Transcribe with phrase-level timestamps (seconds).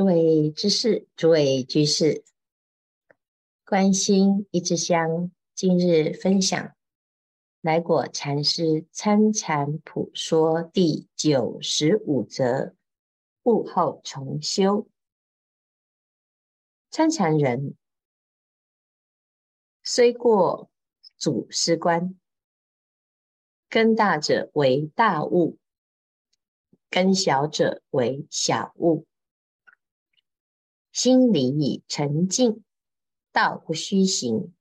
[0.00, 2.24] 诸位知识，诸位居士，
[3.66, 6.74] 关心一支香，今日分享
[7.60, 12.74] 来果禅师参禅普说第九十五则：
[13.42, 14.88] 悟后重修。
[16.90, 17.74] 参禅人
[19.82, 20.70] 虽过
[21.18, 22.18] 祖师关，
[23.68, 25.58] 根大者为大悟，
[26.88, 29.06] 根小者为小悟。
[30.92, 32.64] 心里已沉静，
[33.32, 34.52] 道不虚行，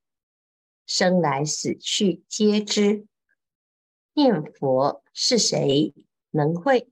[0.86, 3.08] 生来死去皆知。
[4.14, 5.94] 念佛是谁
[6.32, 6.92] 能会？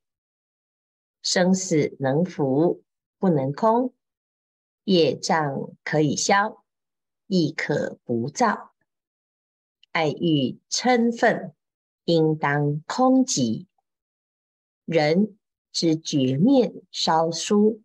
[1.22, 2.84] 生死能伏
[3.20, 3.94] 不能空。
[4.86, 6.64] 业障可以消，
[7.28, 8.72] 亦可不造。
[9.92, 11.54] 爱欲嗔忿，
[12.06, 13.68] 应当空寂。
[14.86, 15.38] 人
[15.72, 17.84] 之绝面稍疏。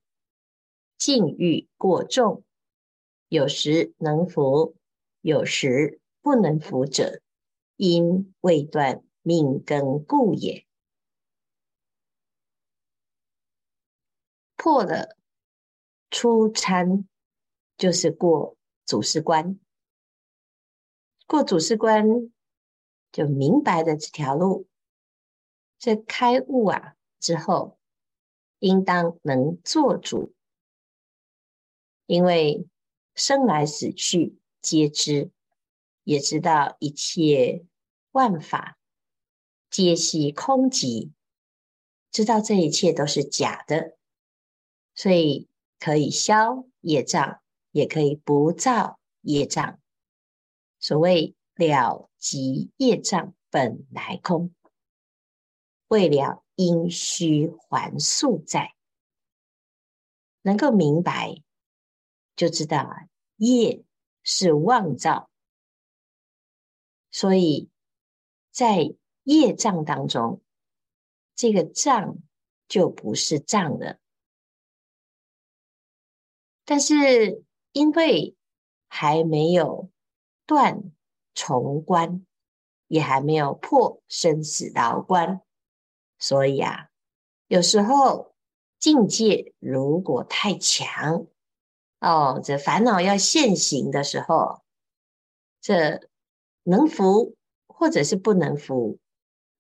[1.05, 2.45] 境遇过重，
[3.27, 4.77] 有时能服，
[5.21, 7.21] 有时不能服者，
[7.75, 10.65] 因未断命根故也。
[14.55, 15.17] 破了
[16.09, 17.09] 初参，
[17.77, 19.59] 就是过祖师关。
[21.27, 22.31] 过祖师关，
[23.11, 24.69] 就明白了这条路。
[25.81, 27.77] 这开悟啊之后，
[28.61, 30.33] 应当能做主。
[32.07, 32.67] 因为
[33.15, 35.31] 生来死去皆知，
[36.05, 37.65] 也知道一切
[38.11, 38.79] 万法
[39.71, 41.11] 皆系空寂，
[42.11, 43.97] 知道这一切都是假的，
[44.95, 49.81] 所以可以消业障，也可以不造业障。
[50.79, 54.53] 所谓了即业障本来空，
[55.89, 58.75] 未了因虚还宿在，
[60.43, 61.43] 能够明白。
[62.35, 63.85] 就知道啊，业
[64.23, 65.31] 是妄造，
[67.11, 67.69] 所以
[68.51, 70.41] 在业障当中，
[71.35, 72.17] 这个障
[72.69, 73.99] 就不是障了。
[76.65, 78.37] 但是因为
[78.89, 79.91] 还没有
[80.47, 80.93] 断
[81.35, 82.27] 重关，
[82.87, 85.43] 也还没有破生死牢关，
[86.19, 86.89] 所以啊，
[87.47, 88.35] 有时候
[88.79, 91.27] 境界如果太强。
[92.03, 94.61] 哦，这烦恼要现行的时候，
[95.61, 96.09] 这
[96.65, 97.37] 能伏
[97.69, 98.99] 或者是不能伏，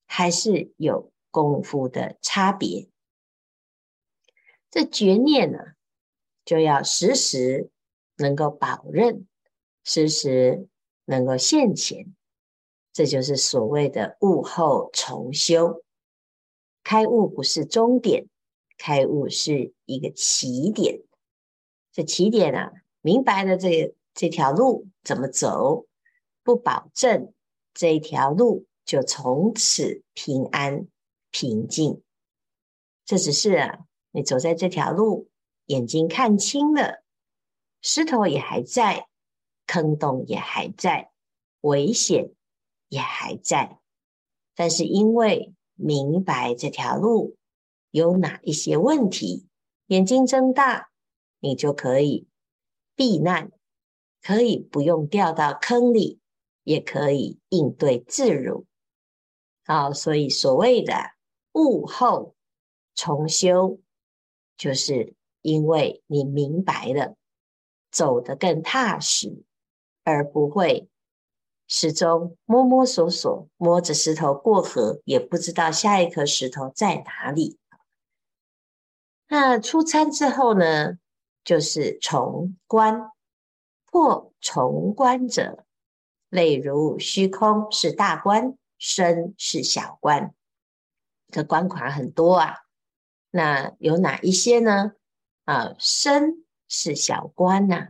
[0.06, 2.88] 还是有功夫的差别。
[4.72, 5.58] 这觉念呢，
[6.44, 7.70] 就要时时
[8.16, 9.28] 能够保任，
[9.84, 10.66] 时时
[11.04, 12.12] 能够现前，
[12.92, 15.84] 这就是所谓的悟后重修。
[16.82, 18.26] 开悟不是终点，
[18.76, 21.02] 开悟是一个起点。
[21.92, 22.72] 这起点啊，
[23.02, 25.86] 明白了这这条路怎么走，
[26.42, 27.34] 不保证
[27.74, 30.88] 这一条路就从此平安
[31.30, 32.02] 平静。
[33.04, 35.28] 这只是啊，你走在这条路，
[35.66, 37.02] 眼睛看清了，
[37.82, 39.08] 石头也还在，
[39.66, 41.10] 坑洞也还在，
[41.60, 42.30] 危险
[42.88, 43.78] 也还在。
[44.54, 47.36] 但是因为明白这条路
[47.90, 49.46] 有哪一些问题，
[49.88, 50.91] 眼睛睁大。
[51.44, 52.28] 你就可以
[52.94, 53.50] 避难，
[54.22, 56.20] 可以不用掉到坑里，
[56.62, 58.64] 也可以应对自如。
[59.66, 60.94] 好，所以所谓的
[61.54, 62.36] 悟后
[62.94, 63.80] 重修，
[64.56, 67.16] 就是因为你明白了，
[67.90, 69.42] 走得更踏实，
[70.04, 70.88] 而不会
[71.66, 77.58] 始终摸摸索索，摸着石头过河，也不知道下一颗石头在哪里。
[79.26, 80.98] 那出餐之后呢？
[81.44, 83.10] 就是重关，
[83.90, 85.64] 破重关者，
[86.28, 90.34] 类如虚空是大关，身是小关。
[91.28, 92.58] 这关卡很多啊，
[93.30, 94.92] 那有哪一些呢？
[95.44, 97.88] 啊，身是小关呐、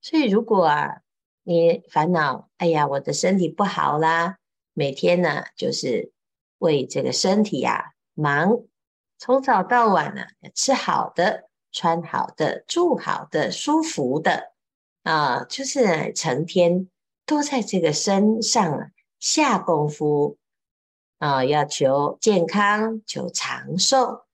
[0.00, 1.02] 所以如果啊，
[1.42, 4.38] 你烦恼，哎呀，我的身体不好啦，
[4.72, 6.12] 每天呢，就是
[6.58, 8.62] 为这个身体啊忙，
[9.18, 10.22] 从早到晚呢，
[10.54, 11.50] 吃好的。
[11.72, 14.52] 穿好的，住好的，舒服的。
[15.02, 16.88] 啊，就是成天
[17.26, 20.38] 都在这个身上下功夫。
[21.18, 24.26] 啊，要求健康，求长寿。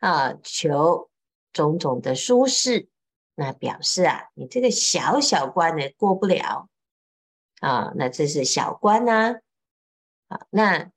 [0.00, 1.08] 啊，求
[1.52, 2.88] 种种的舒适，
[3.34, 6.68] 那表示啊，你这个小小关呢过不了。
[7.60, 9.36] 啊，那这是小关呢，
[10.28, 10.90] 啊，那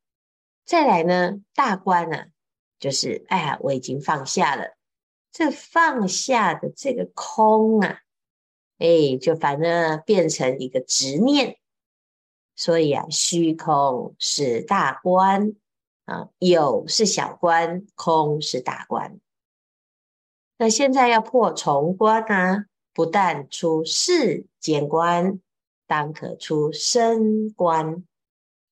[0.65, 2.25] 再来呢，大关呢，
[2.79, 4.75] 就是哎呀，我已经放下了。
[5.31, 7.99] 这放下的这个空啊，
[8.77, 11.57] 哎，就反而变成一个执念。
[12.55, 15.53] 所以啊，虚空是大观
[16.05, 19.19] 啊，有是小观，空是大观。
[20.57, 25.39] 那现在要破重关啊，不但出世间观，
[25.87, 28.03] 当可出生观。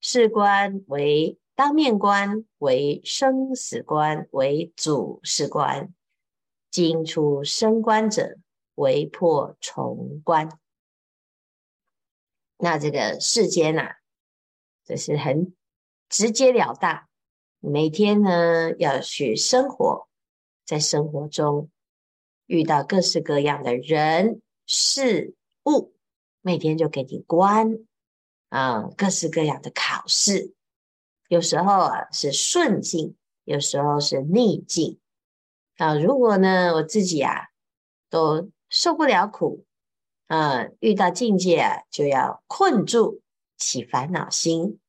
[0.01, 5.93] 世观为当面观，为生死观，为主世观。
[6.69, 8.37] 今出生官者，
[8.75, 10.59] 为破重关。
[12.57, 13.95] 那这个世间呐、啊，
[14.85, 15.55] 这是很
[16.09, 17.07] 直截了当。
[17.59, 20.07] 每天呢，要去生活，
[20.65, 21.69] 在生活中。
[22.45, 25.35] 遇到各式各样的人事
[25.65, 25.93] 物，
[26.39, 27.77] 每天就给你关
[28.47, 30.53] 啊，各式各样的考试，
[31.27, 34.97] 有时候啊是顺境，有时候是逆境
[35.77, 35.95] 啊。
[35.95, 37.47] 如果呢我自己啊
[38.09, 39.65] 都受不了苦
[40.27, 43.21] 啊，遇到境界啊就要困住，
[43.57, 44.79] 起烦恼心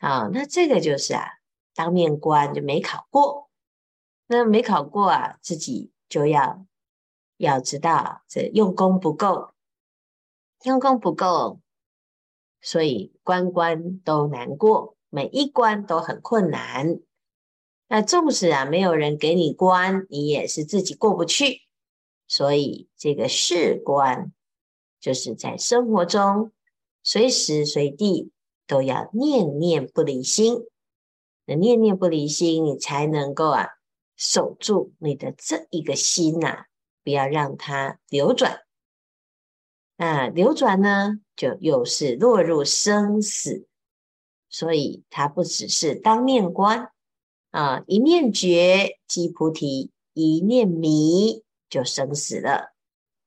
[0.00, 1.28] 啊，那这个就是啊
[1.74, 3.50] 当面关就没考过，
[4.26, 6.64] 那没考过啊，自己就要。
[7.40, 9.52] 要知道，这用功不够，
[10.64, 11.60] 用功不够，
[12.60, 16.98] 所以关关都难过，每一关都很困难。
[17.88, 21.62] 那纵使啊，没有人给你关，你也是自己过不去。
[22.26, 24.32] 所以这个世关，
[25.00, 26.52] 就是在生活中
[27.02, 28.30] 随时随地
[28.66, 30.66] 都要念念不离心。
[31.46, 33.68] 那念念不离心，你才能够啊
[34.16, 36.66] 守住你的这一个心呐、
[37.02, 38.60] 不要让它流转，
[39.96, 43.66] 那流转呢，就又是落入生死，
[44.50, 46.92] 所以它不只是当面观
[47.50, 52.74] 啊，一念觉即菩提，一念迷就生死了，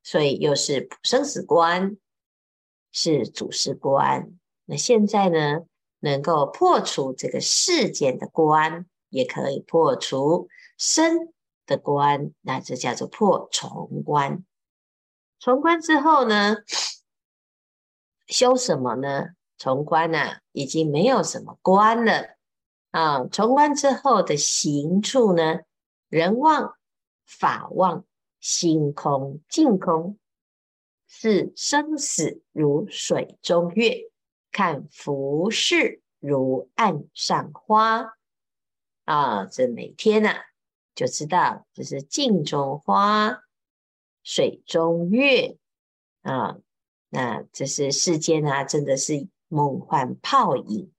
[0.04, 1.98] 所以又是生死观，
[2.92, 4.32] 是祖师观。
[4.66, 5.62] 那现在呢，
[6.00, 10.48] 能够破除这个世间的观，也可以破除
[10.78, 11.34] 生。
[11.68, 14.44] 的关，那这叫做破重关。
[15.40, 16.58] 重关之后呢，
[18.28, 19.30] 修什么呢？
[19.58, 22.36] 重关呢、啊，已经没有什么关了
[22.92, 23.26] 啊。
[23.26, 25.62] 重观之后的行处呢，
[26.08, 26.76] 人忘、
[27.26, 28.06] 法忘、
[28.40, 30.18] 心空、净空，
[31.08, 34.10] 视生死如水中月，
[34.52, 38.14] 看浮世如岸上花
[39.06, 39.46] 啊。
[39.46, 40.42] 这每天呢、啊。
[40.94, 43.44] 就知道这是镜中花，
[44.24, 45.58] 水中月
[46.22, 46.58] 啊。
[47.10, 50.92] 那这是世间啊，真的是梦幻泡影。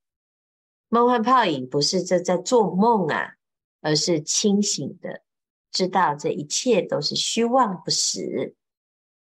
[0.93, 3.37] 梦幻泡影不是这在做梦啊，
[3.81, 5.23] 而是清醒的
[5.71, 8.55] 知道这一切都是虚妄不实。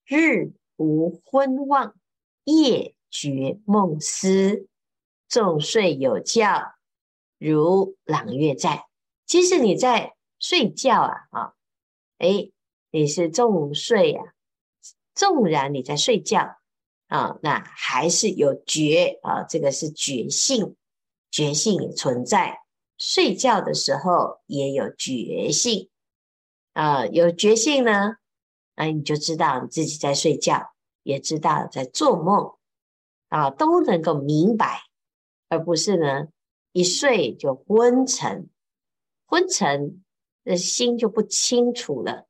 [0.05, 1.96] 日无昏妄，
[2.44, 4.69] 夜觉梦思，
[5.26, 6.75] 纵睡有觉，
[7.38, 8.84] 如朗月在。
[9.25, 10.14] 其实你在。
[10.40, 11.55] 睡觉啊，啊，
[12.19, 12.52] 诶，
[12.90, 14.34] 你是纵睡啊，
[15.14, 16.58] 纵然你在睡觉
[17.06, 20.76] 啊，那还是有觉啊，这个是觉性，
[21.35, 22.61] 觉性也存在。
[22.97, 25.91] 睡觉的时候也有觉性
[26.75, 28.19] 啊，有觉性呢，
[28.76, 30.71] 那你就知道你自己在睡觉，
[31.03, 32.53] 也知道在做梦
[33.31, 34.83] 啊，都能够明白，
[35.49, 36.29] 而不是呢
[36.71, 38.49] 一睡就昏沉，
[39.26, 40.00] 昏沉。
[40.45, 42.29] 那心就不清楚了。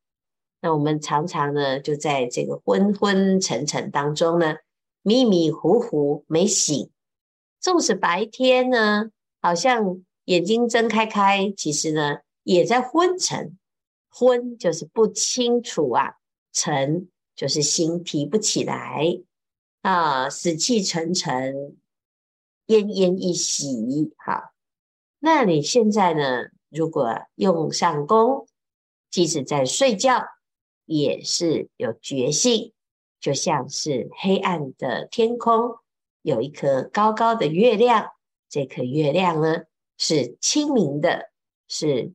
[0.61, 4.55] 那我们常常呢，就在这个昏昏沉沉当中呢，
[5.03, 6.91] 迷迷糊糊没醒。
[7.65, 13.57] 纵使白天呢，好像眼睛睁开开，其实呢，也在昏沉。
[14.11, 16.17] 昏就是不清楚啊，
[16.53, 19.19] 沉就是心提不起来
[19.81, 21.79] 啊，死气沉沉，
[22.67, 24.13] 奄奄一息。
[24.19, 24.53] 好，
[25.19, 26.49] 那你现在呢？
[26.69, 28.47] 如果用上功，
[29.11, 30.27] 即使在睡觉，
[30.85, 32.75] 也是有觉性，
[33.19, 35.79] 就像是黑暗的天空，
[36.25, 38.13] 有一颗高高的月亮，
[38.49, 39.65] 这颗月亮呢，
[39.99, 41.31] 是清明的，
[41.69, 42.15] 是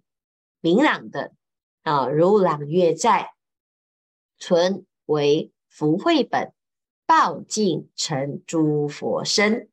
[0.61, 1.33] 明朗的
[1.83, 3.33] 啊，如朗月在，
[4.39, 6.51] 存为福慧本，
[7.05, 9.69] 报尽成诸佛身。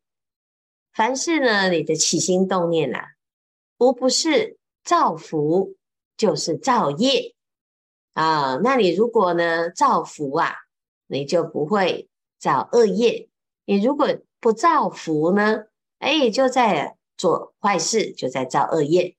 [0.93, 3.07] 凡事呢，你的起心动念呐、啊，
[3.79, 4.57] 无不是。
[4.83, 5.75] 造福
[6.15, 7.35] 就是造业
[8.13, 10.55] 啊，那你如果呢造福啊，
[11.07, 13.27] 你就不会造恶业；
[13.65, 14.07] 你如果
[14.39, 15.65] 不造福呢，
[15.99, 19.15] 哎，就在做坏事，就在造恶业。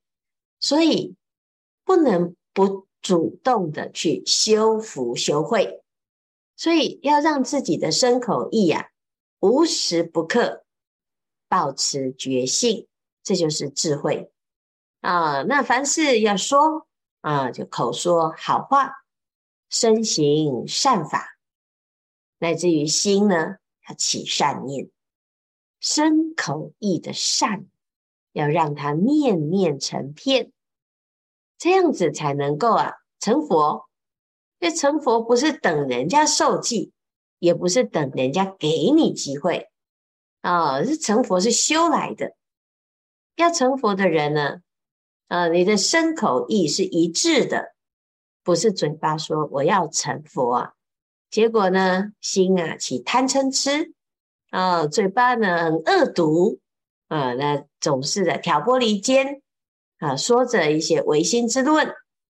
[0.61, 1.17] 所以
[1.85, 5.83] 不能不主动的去修福修慧。
[6.57, 8.89] 所以要让自己的身口意啊，
[9.39, 10.65] 无时不刻
[11.49, 12.89] 保持觉性，
[13.23, 14.33] 这就是智慧
[15.01, 15.43] 啊。
[15.43, 16.89] 那凡事要说
[17.21, 19.05] 啊，就口说好话，
[19.71, 21.39] 身行善法，
[22.39, 23.59] 乃至于心呢，
[23.89, 24.91] 要起善念，
[25.81, 27.67] 身口意的善，
[28.33, 30.53] 要让它念念成片，
[31.57, 33.89] 这样子才能够啊成佛。
[34.61, 36.93] 这成佛不是等人家受记，
[37.39, 39.69] 也不是等人家给你机会
[40.41, 40.83] 啊！
[40.83, 42.35] 是成佛是修来的。
[43.37, 44.63] 要成佛的人呢，
[45.29, 47.75] 啊，你的身口意是一致的，
[48.43, 50.73] 不是嘴巴说我要成佛啊，
[51.31, 53.95] 结果呢，心啊起贪嗔痴
[54.51, 56.61] 啊，嘴巴呢很恶毒
[57.09, 59.43] 啊，那总是的挑拨离间
[59.99, 61.89] 啊，说着一些违心之论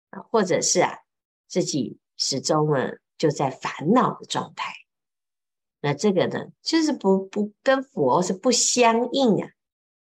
[0.10, 1.00] 啊，或者是啊
[1.48, 2.00] 自己。
[2.18, 4.72] 始终呢，就在烦恼的状态。
[5.82, 9.50] 那这个呢，就是不不跟佛是不相应啊。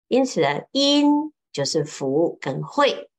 [0.07, 1.07] 因此呢，因
[1.53, 3.11] 就是福跟慧，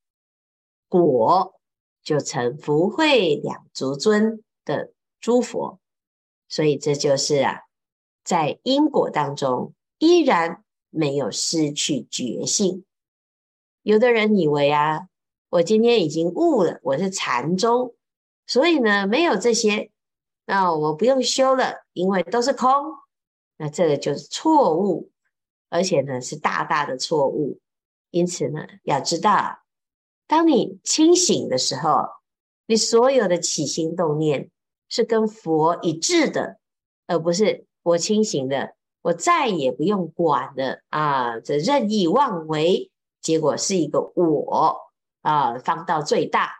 [0.88, 1.54] 果
[2.02, 5.78] 就成福慧两足尊的诸佛。
[6.48, 7.60] 所以这就是啊，
[8.30, 12.84] 在因果当中依然没有失去觉性。
[13.82, 15.08] 有的人以为啊，
[15.48, 17.96] 我今天已经悟了，我是禅宗。
[18.46, 19.90] 所以呢，没有这些，
[20.46, 22.70] 那我不用修了，因为都是空。
[23.56, 25.10] 那这个就是错误，
[25.68, 27.58] 而且呢是大大的错误。
[28.10, 29.58] 因此呢，要知道，
[30.28, 32.06] 当你清醒的时候，
[32.66, 34.52] 你所有的起心动念
[34.88, 36.60] 是跟佛一致的，
[37.08, 46.52] 而不是我清醒的，我再也不用管了啊，这任意妄为，结果是一个我啊，放到最大。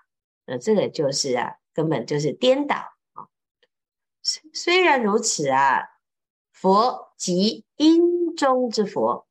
[0.46, 1.56] 那这个就是啊。
[1.72, 3.30] 根本就是颠倒啊！
[4.22, 5.84] 虽虽然如此啊，
[6.52, 9.28] 佛即因中之佛，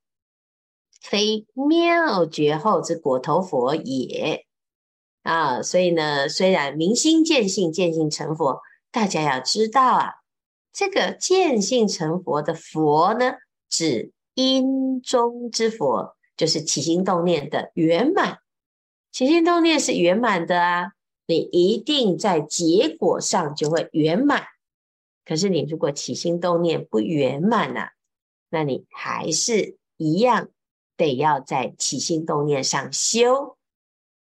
[1.02, 4.48] 非妙觉后之果头佛也
[5.22, 5.62] 啊！
[5.62, 10.14] 所以呢，虽然明心见性，见性成佛，大家要知道啊，
[10.80, 13.34] 这个见性成佛的佛呢，
[13.68, 18.40] 指因中之佛，就是起心动念的圆满，
[19.12, 20.94] 起心动念是圆满的啊。
[21.26, 24.46] 你一定在结果上就会圆满，
[25.26, 27.92] 可是你如果起心动念不圆满啊，
[28.50, 30.48] 那你还是一样
[30.96, 33.58] 得要在起心动念上修。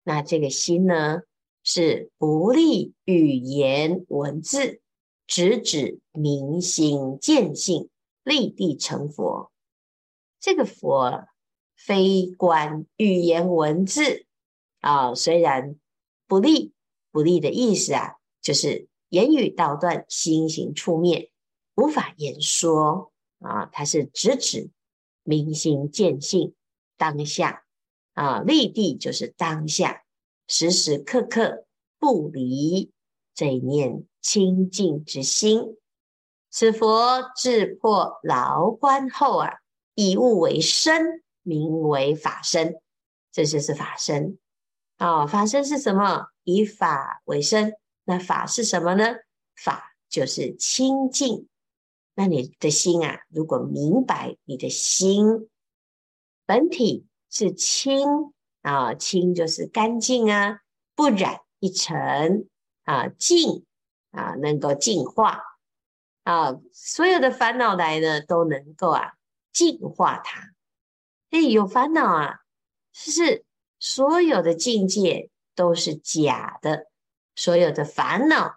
[0.05, 1.23] 那这个心呢，
[1.65, 4.81] 是不立语言文字，
[5.27, 7.89] 直指明心见性，
[8.23, 9.51] 立地成佛。
[10.41, 11.27] 这个佛
[11.77, 14.27] 非观语言文字
[14.81, 15.77] 啊，虽然
[16.27, 16.73] 不立。
[17.11, 21.31] 不立的意思啊，就是言语道断，心行处灭，
[21.77, 23.67] 无法言说啊。
[23.67, 24.73] 它是直指
[25.23, 26.57] 明心见性
[26.97, 27.67] 当下
[28.15, 30.03] 啊，立地就是当下，
[30.49, 31.69] 时时刻刻
[32.01, 32.91] 不离
[33.35, 35.77] 这一念清净之心。
[36.51, 39.55] 此佛自破牢关后啊，
[39.95, 42.81] 以物为身，名为法身。
[43.33, 44.39] 这就是法身
[44.99, 46.29] 啊，法身是什么？
[46.45, 47.75] 以法为身，
[48.05, 49.17] 那法是什么呢？
[49.57, 51.49] 法就是清净。
[52.15, 55.51] 那你的心啊，如果明白你的心
[56.47, 60.61] 本体是清啊，清就是干净啊，
[60.95, 62.49] 不染一尘
[62.85, 63.67] 啊，净
[64.13, 65.43] 啊，能够净化
[66.23, 69.13] 啊，所有的烦恼来呢，都能够啊
[69.53, 70.53] 净化它。
[71.31, 72.41] 诶，有烦恼啊，
[72.93, 73.45] 就是
[73.79, 75.31] 所有的境界。
[75.57, 76.89] 都是假的，
[77.37, 78.57] 所有的烦恼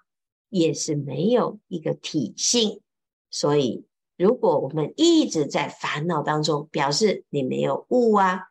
[0.49, 2.81] 也是没有一个体性。
[3.29, 3.85] 所以，
[4.17, 8.47] 如果我们一直在烦恼当中，表示你没有悟啊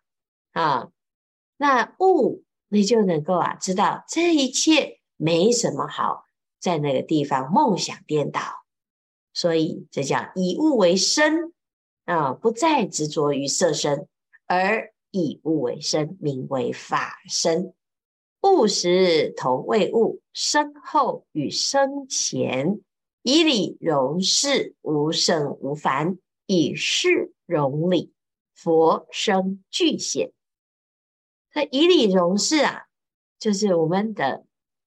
[0.52, 0.92] 啊，
[1.56, 6.24] 那悟你就能够啊知道这一切没什么好
[6.58, 8.40] 在那个地方梦想颠倒。
[9.32, 11.52] 所以，这叫以物为身
[12.06, 14.08] 啊，不再执着于色身，
[14.46, 17.74] 而以物为身，名为法身。
[18.42, 22.80] 物时同为物，身后与生前，
[23.22, 28.14] 以理容事，无胜无凡；以事容理，
[28.54, 30.32] 佛生具显。
[31.52, 32.84] 那以理容事啊，
[33.38, 34.45] 就是我们的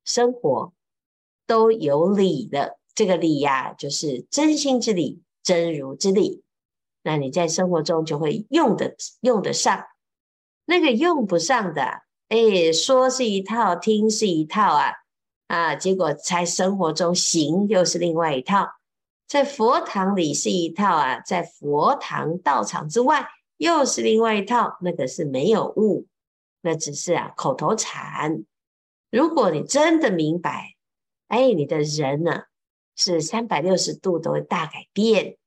[0.09, 0.73] 生活
[1.45, 2.79] 都有理的。
[2.95, 6.43] 这个理呀、就是真心之理、真如之理。
[7.01, 9.85] 那你在生活中就会用得用得上，
[10.65, 12.01] 那个用不上的。
[12.27, 14.91] 哎，说是一套，听是一套啊，
[15.47, 18.67] 啊，结果在生活中行又是另外一套，
[19.27, 23.25] 在佛堂里是一套啊，在佛堂道场之外
[23.55, 26.05] 又是另外一套，那个是没有悟，
[26.61, 28.43] 那只是啊口头禅。
[29.09, 30.75] 如果你真的明白，
[31.27, 32.43] 哎，你的人呢
[32.95, 35.37] 是三百六十度都会大改变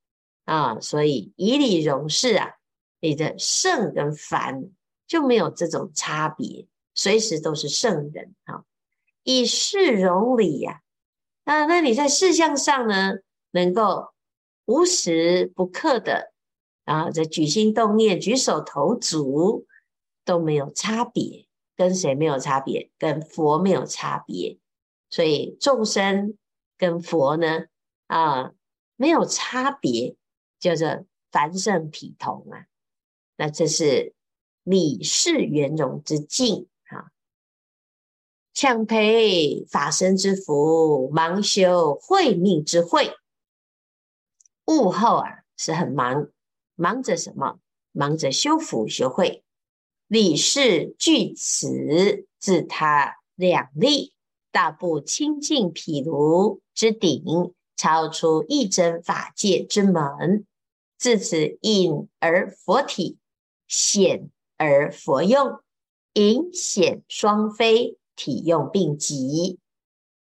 [0.44, 2.54] 啊，所以以理容事啊，
[3.00, 4.70] 你的圣跟凡
[5.06, 8.64] 就没有这种差别，随时都是圣人啊。
[9.22, 10.80] 以事容理呀，
[11.44, 13.14] 那那你在事项上呢，
[13.52, 14.08] 能够
[14.64, 16.32] 无时不刻的
[16.84, 19.66] 啊，这举心动念、举手投足
[20.24, 22.90] 都没有差别，跟谁没有差别？
[22.98, 24.58] 跟佛没有差别。
[25.10, 26.36] 所以众生
[26.78, 27.66] 跟佛呢，
[28.06, 28.52] 啊，
[28.96, 30.16] 没有差别，
[30.58, 32.66] 叫做凡圣体同啊。
[33.36, 34.14] 那这是
[34.62, 36.68] 理事圆融之境。
[38.54, 43.16] 强培法身之福，忙修慧命之慧。
[44.66, 46.28] 悟后啊，是很忙，
[46.74, 47.58] 忙着什么？
[47.92, 49.41] 忙着修福修慧，
[50.12, 54.12] 理事具此，自他两利，
[54.50, 57.24] 大步清净毗卢之顶，
[57.78, 60.44] 超出一真法界之门。
[60.98, 63.16] 自此隐而佛体，
[63.66, 64.28] 显
[64.58, 65.60] 而佛用，
[66.12, 67.96] 隐显双飞。
[68.14, 69.58] 体用并集，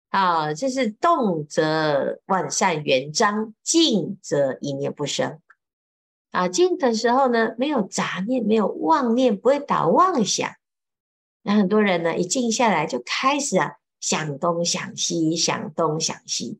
[0.09, 5.39] 啊，这是动则万善圆彰，静则一念不生。
[6.37, 10.51] 啊，静的时候呢，没有杂念，没有妄念，不会打妄想。
[11.41, 16.59] 那很多人呢，一静下来就开始啊，想东想西，想东想西，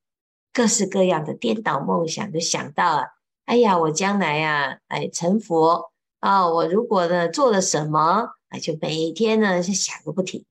[0.55, 3.05] 各式各样的颠倒梦想，就想到啊，
[3.45, 10.47] 哎呀，我将来呀，哎，成佛啊，我如果呢做了什么，啊，就每天呢是想个不停。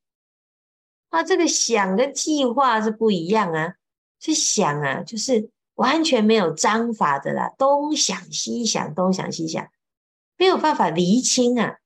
[1.10, 3.74] 啊，这个想跟计划是不一样啊，
[4.20, 9.68] 是想啊，就是完全没有章法的啦，东想西想，东想西想，
[10.38, 11.78] 没有办法厘清啊。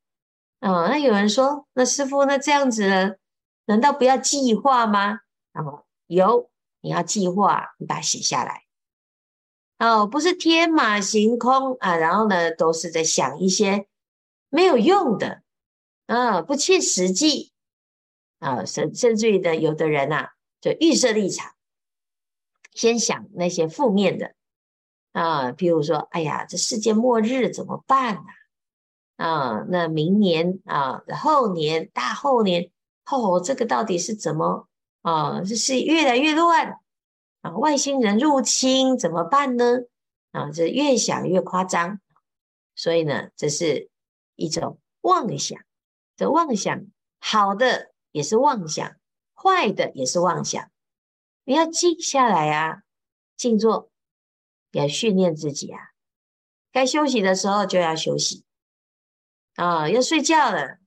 [0.61, 3.19] 哦，那有人说，那师傅，那这样子，
[3.65, 5.19] 难道不要计划吗？
[5.53, 6.49] 那么有，
[6.81, 8.63] 你要计划，你把它写下来。
[9.79, 13.87] 哦，不是天马行空啊，然后呢，都是在想一些
[14.49, 15.43] 没有用的，
[16.07, 17.53] 啊，不切实际。
[18.39, 20.29] 啊，甚甚至于呢，有的人呐、啊，
[20.61, 21.53] 就预设立场，
[22.71, 24.33] 先想那些负面的
[25.11, 28.21] 啊，譬如说，哎呀，这世界末日怎么办呢？
[29.17, 32.71] 啊，那明年啊，后年、大后年，
[33.09, 34.67] 哦，这个到底是怎么
[35.01, 35.41] 啊？
[35.41, 36.79] 这是越来越乱
[37.41, 39.79] 啊，外星人入侵怎么办呢？
[40.31, 41.99] 啊，这越想越夸张，
[42.75, 43.89] 所以呢，这是
[44.35, 45.59] 一种妄想，
[46.15, 46.85] 这妄想
[47.19, 47.89] 好的。
[48.11, 48.95] 也是妄想，
[49.35, 50.71] 坏的也是妄想。
[51.49, 52.83] 你要静下来啊，
[53.35, 53.89] 静坐，
[54.69, 55.79] 要训练自己啊。
[56.71, 58.45] 该休息的时候就要休息。
[59.55, 60.77] 啊、要睡觉了，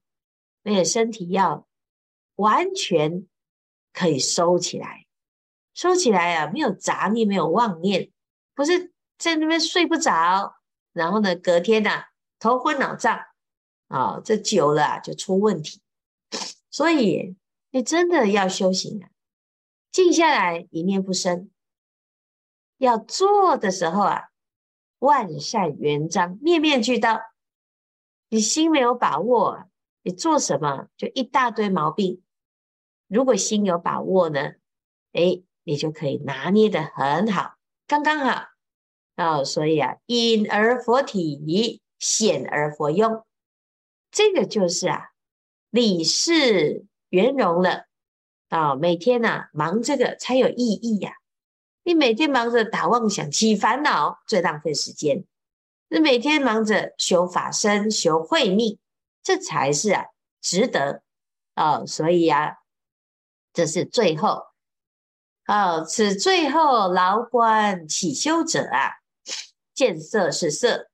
[0.61, 1.67] 那个身体要
[2.35, 3.27] 完全
[3.91, 5.05] 可以收起来，
[5.73, 8.09] 收起来啊，没有杂念，没有妄念，
[8.55, 10.55] 不是在那边睡不着，
[10.93, 12.05] 然后呢，隔天呐、
[12.39, 13.19] 头昏脑胀。
[13.89, 15.81] 啊、这久了就出问题。
[16.71, 17.35] 所以
[17.71, 19.09] 你真的要修行啊，
[19.93, 21.51] 静下来一念不生。
[22.77, 24.29] 要做的时候啊，
[24.97, 27.21] 万善圆彰，面面俱到。
[28.29, 29.69] 你心没有把握，
[30.01, 32.23] 你做什么就一大堆毛病。
[33.07, 34.53] 如果心有把握呢，
[35.11, 37.53] 诶，你就可以拿捏得很好，
[37.85, 38.47] 刚刚好。
[39.15, 43.23] 哦，所以啊，隐而佛体，显而佛用，
[44.09, 45.11] 这个就是啊。
[45.69, 47.85] 理事圆融了
[48.53, 48.75] 啊！
[48.75, 51.13] 每天呐、啊、忙这个才有意义呀、
[51.81, 55.23] 你每天忙着打妄想、起烦恼，最浪费时间。
[55.89, 58.77] 你每天忙着修法身、修慧命，
[59.23, 60.05] 这才是啊
[60.39, 61.01] 值得
[61.55, 61.83] 啊！
[61.87, 62.57] 所以啊，
[63.53, 64.43] 这是最后
[65.45, 68.91] 啊，此最后劳观起修者啊，
[69.73, 70.89] 见色是色，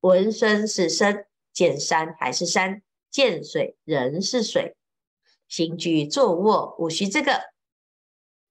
[0.00, 2.82] 闻声是声，见山还是山。
[3.10, 4.76] 见水仍是水，
[5.48, 7.40] 行居坐卧无须这个，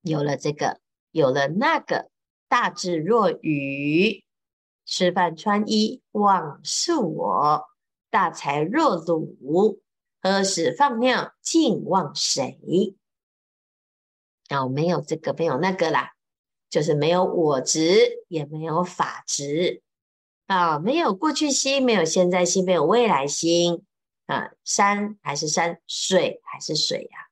[0.02, 0.80] 有了这个，
[1.12, 2.10] 有了那个，
[2.48, 4.26] 大智若愚，
[4.86, 7.66] 吃饭穿衣忘是我，
[8.10, 9.80] 大财若鲁，
[10.22, 12.96] 喝屎放尿尽忘谁？
[14.50, 16.14] 哦，没有这个，没有那个啦，
[16.70, 19.84] 就是没有我执，也没有法执
[20.48, 23.84] 啊，没有过去心，没有现在心，没有未来心。
[24.28, 27.28] 啊，山还是山，水还是水呀、啊，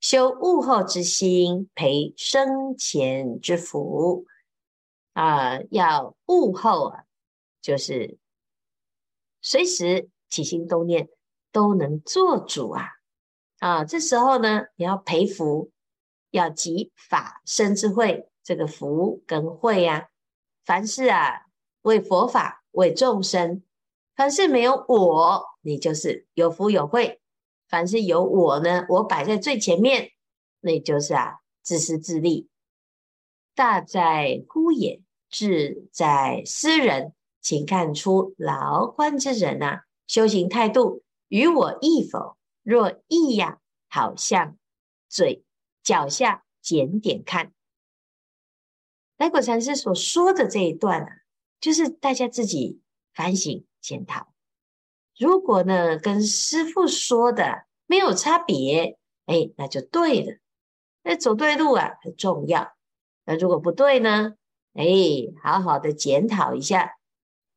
[0.00, 4.26] 修悟后之心，培生前之福
[5.14, 5.60] 啊！
[5.70, 7.04] 要悟后啊，
[7.62, 8.18] 就是
[9.40, 11.08] 随时起心动念
[11.52, 12.88] 都能做主啊！
[13.60, 15.70] 啊，这时候呢，你要培福，
[16.30, 20.08] 要集法身智慧，这个福跟慧呀、啊，
[20.64, 21.46] 凡事啊，
[21.82, 23.62] 为佛法，为众生，
[24.14, 27.20] 凡事没有我，你就是有福有慧。
[27.68, 30.12] 凡是有我呢，我摆在最前面，
[30.60, 32.48] 那就是啊，自私自利。
[33.54, 37.12] 大在乎也，志在斯人。
[37.40, 42.38] 请看出劳观之人啊，修行态度与我异否？
[42.62, 44.56] 若异呀，好像
[45.10, 45.44] 嘴
[45.82, 47.52] 脚下检点看。
[49.18, 51.08] 来果禅师所说的这一段啊，
[51.60, 52.80] 就是大家自己
[53.12, 54.26] 反省检讨。
[55.18, 60.38] 如果呢，跟师傅说的没有差别，哎，那就对了。
[61.02, 62.72] 那走对路啊，很重要。
[63.26, 64.32] 那如果不对呢？
[64.72, 64.84] 哎，
[65.42, 66.96] 好好的检讨一下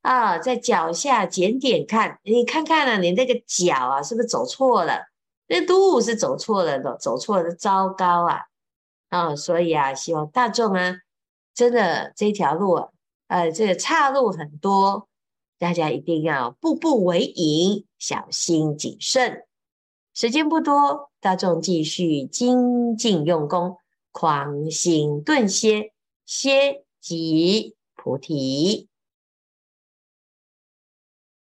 [0.01, 5.07] 啊，在脚下检点看，你看看呢、你那个脚啊，是不是走错了？
[5.47, 8.41] 那路是走错了的，走错了，糟糕啊！
[9.09, 10.97] 啊，所以啊，希望大众啊，
[11.55, 12.89] 真的这条路啊，
[13.27, 15.06] 呃，这个岔路很多。
[15.59, 19.43] 大家一定要步步为营，小心谨慎。
[20.13, 23.77] 时间不多，大众继续精进用功，
[24.11, 25.91] 狂心顿歇，
[26.25, 28.87] 歇即菩提。